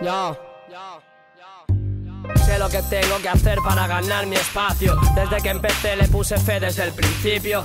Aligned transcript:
Yo. 0.00 0.36
Sé 2.44 2.58
lo 2.58 2.68
que 2.68 2.82
tengo 2.82 3.18
que 3.20 3.28
hacer 3.28 3.58
para 3.64 3.86
ganar 3.86 4.26
mi 4.26 4.36
espacio. 4.36 4.96
Desde 5.14 5.38
que 5.42 5.50
empecé 5.50 5.96
le 5.96 6.06
puse 6.08 6.38
fe 6.38 6.60
desde 6.60 6.84
el 6.84 6.92
principio. 6.92 7.64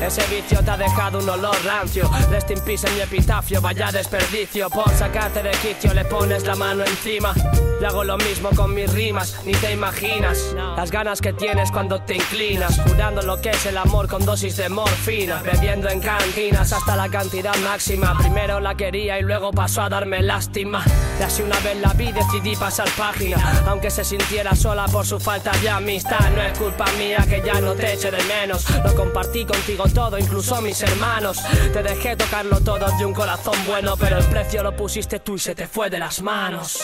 Ese 0.00 0.24
vicio 0.26 0.62
te 0.62 0.70
ha 0.70 0.76
dejado 0.76 1.18
un 1.18 1.28
olor 1.28 1.56
rancio. 1.64 2.08
Rest 2.30 2.50
in 2.50 2.60
peace 2.60 2.86
en 2.86 2.94
mi 2.94 3.00
epitafio, 3.00 3.60
vaya 3.60 3.90
desperdicio. 3.90 4.70
Por 4.70 4.90
sacarte 4.90 5.42
de 5.42 5.50
quicio 5.50 5.92
le 5.92 6.04
pones 6.04 6.44
la 6.44 6.54
mano 6.54 6.84
encima. 6.84 7.34
Y 7.82 7.84
hago 7.84 8.04
lo 8.04 8.16
mismo 8.16 8.50
con 8.54 8.72
mis 8.72 8.92
rimas, 8.92 9.40
ni 9.44 9.50
te 9.54 9.72
imaginas. 9.72 10.54
Las 10.76 10.92
ganas 10.92 11.20
que 11.20 11.32
tienes 11.32 11.72
cuando 11.72 12.00
te 12.00 12.14
inclinas. 12.14 12.78
Curando 12.78 13.22
lo 13.22 13.40
que 13.40 13.50
es 13.50 13.66
el 13.66 13.76
amor 13.76 14.06
con 14.06 14.24
dosis 14.24 14.56
de 14.56 14.68
morfina. 14.68 15.42
Bebiendo 15.42 15.88
en 15.88 15.98
cantinas 15.98 16.72
hasta 16.72 16.94
la 16.94 17.08
cantidad 17.08 17.56
máxima. 17.56 18.16
Primero 18.16 18.60
la 18.60 18.76
quería 18.76 19.18
y 19.18 19.22
luego 19.22 19.50
pasó 19.50 19.82
a 19.82 19.88
darme 19.88 20.22
lástima. 20.22 20.84
Y 21.18 21.24
así 21.24 21.42
una 21.42 21.58
vez 21.58 21.76
la 21.80 21.92
vi 21.94 22.12
decidí 22.12 22.54
pasar 22.54 22.88
página. 22.96 23.64
Aunque 23.66 23.90
se 23.90 24.04
sintiera 24.04 24.54
sola 24.54 24.86
por 24.86 25.04
su 25.04 25.18
falta 25.18 25.50
de 25.60 25.68
amistad. 25.68 26.30
No 26.36 26.40
es 26.40 26.56
culpa 26.56 26.84
mía 26.96 27.26
que 27.28 27.42
ya 27.44 27.60
no 27.60 27.72
te 27.72 27.94
eche 27.94 28.12
de 28.12 28.22
menos. 28.22 28.64
Lo 28.84 28.94
compartí 28.94 29.44
contigo 29.44 29.86
todo, 29.92 30.16
incluso 30.18 30.62
mis 30.62 30.80
hermanos. 30.82 31.42
Te 31.72 31.82
dejé 31.82 32.14
tocarlo 32.14 32.60
todo 32.60 32.86
de 32.96 33.04
un 33.04 33.12
corazón 33.12 33.56
bueno, 33.66 33.96
pero 33.96 34.18
el 34.18 34.24
precio 34.26 34.62
lo 34.62 34.76
pusiste 34.76 35.18
tú 35.18 35.34
y 35.34 35.40
se 35.40 35.56
te 35.56 35.66
fue 35.66 35.90
de 35.90 35.98
las 35.98 36.22
manos. 36.22 36.80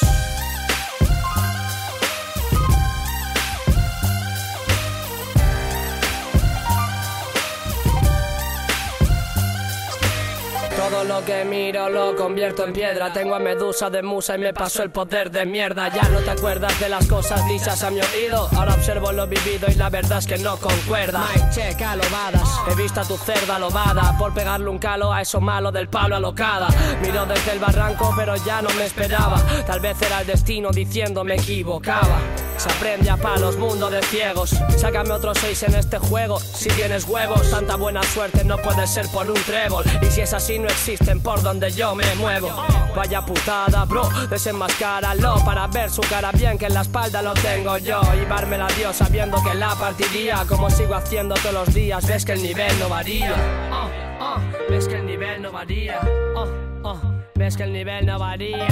Lo 11.06 11.24
que 11.24 11.44
miro 11.44 11.88
lo 11.88 12.16
convierto 12.16 12.66
en 12.66 12.72
piedra. 12.72 13.12
Tengo 13.12 13.34
a 13.34 13.38
Medusa 13.38 13.88
de 13.88 14.02
musa 14.02 14.34
y 14.36 14.38
me 14.40 14.52
pasó 14.52 14.82
el 14.82 14.90
poder 14.90 15.30
de 15.30 15.46
mierda. 15.46 15.88
Ya 15.88 16.02
no 16.08 16.18
te 16.18 16.30
acuerdas 16.30 16.78
de 16.80 16.88
las 16.88 17.06
cosas 17.06 17.46
dichas 17.48 17.82
a 17.84 17.90
mi 17.90 18.00
oído. 18.00 18.48
Ahora 18.56 18.74
observo 18.74 19.12
lo 19.12 19.26
vivido 19.26 19.68
y 19.70 19.74
la 19.74 19.90
verdad 19.90 20.18
es 20.18 20.26
que 20.26 20.38
no 20.38 20.56
concuerda. 20.56 21.24
Mike, 21.34 21.48
checa, 21.52 21.94
lobadas. 21.94 22.48
He 22.70 22.74
visto 22.74 23.00
a 23.00 23.04
tu 23.04 23.16
cerda 23.16 23.58
lobada 23.58 24.16
por 24.18 24.34
pegarle 24.34 24.68
un 24.68 24.78
calo 24.78 25.12
a 25.12 25.22
eso 25.22 25.40
malo 25.40 25.70
del 25.70 25.88
palo 25.88 26.16
alocada. 26.16 26.68
Miro 27.00 27.24
desde 27.26 27.52
el 27.52 27.58
barranco, 27.58 28.12
pero 28.16 28.34
ya 28.36 28.60
no 28.60 28.68
me 28.70 28.84
esperaba. 28.84 29.40
Tal 29.66 29.80
vez 29.80 30.00
era 30.02 30.20
el 30.20 30.26
destino 30.26 30.70
diciendo 30.70 31.22
me 31.24 31.36
equivocaba. 31.36 32.18
Se 32.58 32.68
aprende 32.68 33.08
a 33.08 33.16
palos, 33.16 33.56
mundo 33.56 33.88
de 33.88 34.02
ciegos. 34.02 34.50
Sácame 34.76 35.12
otros 35.12 35.38
seis 35.38 35.62
en 35.62 35.76
este 35.76 35.98
juego. 35.98 36.40
Si 36.40 36.68
tienes 36.70 37.04
huevos, 37.04 37.48
tanta 37.50 37.76
buena 37.76 38.02
suerte 38.02 38.44
no 38.44 38.56
puede 38.58 38.84
ser 38.88 39.06
por 39.08 39.30
un 39.30 39.40
trébol. 39.44 39.84
Y 40.02 40.06
si 40.06 40.22
es 40.22 40.32
así, 40.34 40.58
no 40.58 40.66
existen 40.66 41.20
por 41.20 41.40
donde 41.40 41.70
yo 41.70 41.94
me 41.94 42.12
muevo. 42.16 42.50
Vaya 42.96 43.24
putada, 43.24 43.84
bro, 43.84 44.08
desenmascáralo 44.28 45.36
para 45.44 45.68
ver 45.68 45.88
su 45.88 46.00
cara 46.02 46.32
bien 46.32 46.58
que 46.58 46.66
en 46.66 46.74
la 46.74 46.80
espalda 46.80 47.22
lo 47.22 47.32
tengo 47.34 47.78
yo. 47.78 48.00
Y 48.20 48.26
darme 48.28 48.58
la 48.58 48.66
Dios 48.68 48.96
sabiendo 48.96 49.40
que 49.40 49.54
la 49.54 49.76
partiría. 49.76 50.44
Como 50.48 50.68
sigo 50.68 50.96
haciendo 50.96 51.36
todos 51.36 51.54
los 51.54 51.72
días, 51.72 52.04
ves 52.08 52.24
que 52.24 52.32
el 52.32 52.42
nivel 52.42 52.76
no 52.80 52.88
varía. 52.88 53.36
Oh, 53.70 53.88
oh, 54.20 54.36
ves 54.68 54.88
que 54.88 54.96
el 54.96 55.06
nivel 55.06 55.42
no 55.42 55.52
varía. 55.52 56.00
Oh, 56.34 56.98
ves 57.36 57.56
que 57.56 57.62
el 57.62 57.72
nivel 57.72 58.04
no 58.04 58.18
varía. 58.18 58.66